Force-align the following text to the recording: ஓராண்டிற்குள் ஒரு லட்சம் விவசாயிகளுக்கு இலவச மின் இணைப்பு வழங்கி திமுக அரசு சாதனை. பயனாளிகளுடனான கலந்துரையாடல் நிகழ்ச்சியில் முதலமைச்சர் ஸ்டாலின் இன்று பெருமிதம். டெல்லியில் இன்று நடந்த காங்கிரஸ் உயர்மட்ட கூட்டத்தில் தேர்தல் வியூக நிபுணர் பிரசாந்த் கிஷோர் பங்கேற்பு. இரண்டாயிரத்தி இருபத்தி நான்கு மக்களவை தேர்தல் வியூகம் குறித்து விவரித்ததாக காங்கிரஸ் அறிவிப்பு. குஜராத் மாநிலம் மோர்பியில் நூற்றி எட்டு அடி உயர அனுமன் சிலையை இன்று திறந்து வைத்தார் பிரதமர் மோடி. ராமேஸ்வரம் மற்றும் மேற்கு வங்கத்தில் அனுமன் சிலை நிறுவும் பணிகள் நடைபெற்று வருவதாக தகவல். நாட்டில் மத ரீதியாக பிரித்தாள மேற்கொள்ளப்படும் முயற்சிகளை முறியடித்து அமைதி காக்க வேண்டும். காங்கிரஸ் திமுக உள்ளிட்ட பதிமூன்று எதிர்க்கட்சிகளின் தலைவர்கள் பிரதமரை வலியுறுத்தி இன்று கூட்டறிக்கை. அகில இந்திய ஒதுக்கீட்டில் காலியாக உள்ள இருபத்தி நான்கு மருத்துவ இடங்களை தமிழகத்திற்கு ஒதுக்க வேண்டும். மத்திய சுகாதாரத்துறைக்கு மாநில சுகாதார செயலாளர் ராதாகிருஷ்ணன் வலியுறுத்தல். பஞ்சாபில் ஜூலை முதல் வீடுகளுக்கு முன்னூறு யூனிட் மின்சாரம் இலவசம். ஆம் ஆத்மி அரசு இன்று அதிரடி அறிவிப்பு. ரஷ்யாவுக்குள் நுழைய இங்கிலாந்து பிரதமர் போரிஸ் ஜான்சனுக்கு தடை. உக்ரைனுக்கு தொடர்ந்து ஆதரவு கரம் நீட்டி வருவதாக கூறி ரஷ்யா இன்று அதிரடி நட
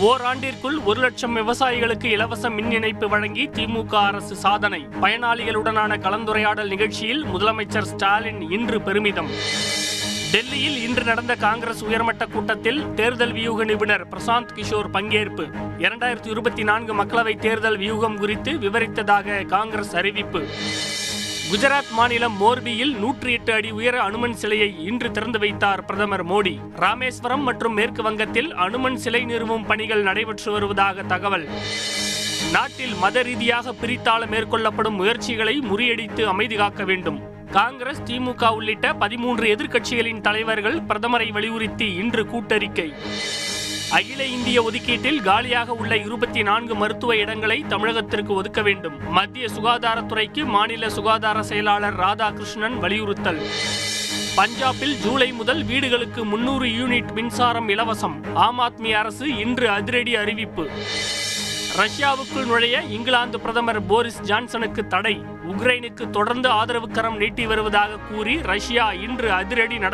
ஓராண்டிற்குள் 0.00 0.84
ஒரு 0.84 1.00
லட்சம் 1.00 1.36
விவசாயிகளுக்கு 1.36 2.04
இலவச 2.04 2.50
மின் 2.50 2.70
இணைப்பு 2.70 3.08
வழங்கி 3.08 3.48
திமுக 3.48 3.94
அரசு 3.94 4.36
சாதனை. 4.36 4.86
பயனாளிகளுடனான 5.00 5.98
கலந்துரையாடல் 5.98 6.68
நிகழ்ச்சியில் 6.68 7.24
முதலமைச்சர் 7.24 7.82
ஸ்டாலின் 7.82 8.50
இன்று 8.50 8.80
பெருமிதம். 8.80 9.28
டெல்லியில் 10.32 10.88
இன்று 10.88 11.04
நடந்த 11.04 11.34
காங்கிரஸ் 11.34 11.84
உயர்மட்ட 11.84 12.26
கூட்டத்தில் 12.26 12.94
தேர்தல் 12.94 13.32
வியூக 13.32 13.64
நிபுணர் 13.64 14.08
பிரசாந்த் 14.08 14.48
கிஷோர் 14.54 14.90
பங்கேற்பு. 14.92 15.46
இரண்டாயிரத்தி 15.78 16.26
இருபத்தி 16.26 16.62
நான்கு 16.62 16.94
மக்களவை 16.94 17.38
தேர்தல் 17.38 17.78
வியூகம் 17.78 18.18
குறித்து 18.18 18.52
விவரித்ததாக 18.52 19.46
காங்கிரஸ் 19.46 19.94
அறிவிப்பு. 19.94 20.46
குஜராத் 21.50 21.90
மாநிலம் 21.90 22.36
மோர்பியில் 22.40 22.98
நூற்றி 22.98 23.32
எட்டு 23.32 23.52
அடி 23.52 23.70
உயர 23.70 24.02
அனுமன் 24.02 24.34
சிலையை 24.34 24.84
இன்று 24.84 25.10
திறந்து 25.10 25.38
வைத்தார் 25.38 25.84
பிரதமர் 25.84 26.26
மோடி. 26.26 26.58
ராமேஸ்வரம் 26.76 27.42
மற்றும் 27.42 27.74
மேற்கு 27.74 28.02
வங்கத்தில் 28.02 28.54
அனுமன் 28.54 28.96
சிலை 28.96 29.24
நிறுவும் 29.24 29.66
பணிகள் 29.66 30.02
நடைபெற்று 30.02 30.52
வருவதாக 30.52 31.02
தகவல். 31.02 31.48
நாட்டில் 32.52 32.94
மத 32.94 33.22
ரீதியாக 33.22 33.72
பிரித்தாள 33.72 34.26
மேற்கொள்ளப்படும் 34.26 34.96
முயற்சிகளை 34.96 35.58
முறியடித்து 35.60 36.24
அமைதி 36.24 36.56
காக்க 36.56 36.84
வேண்டும். 36.84 37.20
காங்கிரஸ் 37.50 38.02
திமுக 38.02 38.54
உள்ளிட்ட 38.54 38.94
பதிமூன்று 38.94 39.54
எதிர்க்கட்சிகளின் 39.54 40.20
தலைவர்கள் 40.20 40.80
பிரதமரை 40.80 41.32
வலியுறுத்தி 41.32 41.94
இன்று 41.94 42.26
கூட்டறிக்கை. 42.26 42.92
அகில 43.92 44.24
இந்திய 44.24 44.62
ஒதுக்கீட்டில் 44.62 45.22
காலியாக 45.22 45.72
உள்ள 45.72 45.96
இருபத்தி 45.96 46.42
நான்கு 46.42 46.74
மருத்துவ 46.74 47.16
இடங்களை 47.16 47.64
தமிழகத்திற்கு 47.68 48.26
ஒதுக்க 48.26 48.62
வேண்டும். 48.62 49.10
மத்திய 49.10 49.46
சுகாதாரத்துறைக்கு 49.46 50.44
மாநில 50.44 50.90
சுகாதார 50.90 51.42
செயலாளர் 51.42 51.96
ராதாகிருஷ்ணன் 51.96 52.78
வலியுறுத்தல். 52.78 53.40
பஞ்சாபில் 54.36 54.98
ஜூலை 55.02 55.32
முதல் 55.32 55.64
வீடுகளுக்கு 55.64 56.24
முன்னூறு 56.24 56.66
யூனிட் 56.66 57.12
மின்சாரம் 57.12 57.68
இலவசம். 57.68 58.16
ஆம் 58.34 58.60
ஆத்மி 58.60 58.92
அரசு 58.92 59.36
இன்று 59.36 59.70
அதிரடி 59.70 60.16
அறிவிப்பு. 60.16 60.68
ரஷ்யாவுக்குள் 61.78 62.46
நுழைய 62.46 62.82
இங்கிலாந்து 62.88 63.40
பிரதமர் 63.40 63.86
போரிஸ் 63.86 64.22
ஜான்சனுக்கு 64.22 64.86
தடை. 64.86 65.24
உக்ரைனுக்கு 65.50 66.10
தொடர்ந்து 66.10 66.48
ஆதரவு 66.48 66.88
கரம் 66.88 67.16
நீட்டி 67.16 67.46
வருவதாக 67.46 67.96
கூறி 67.96 68.42
ரஷ்யா 68.42 68.92
இன்று 68.92 69.32
அதிரடி 69.32 69.78
நட 69.78 69.88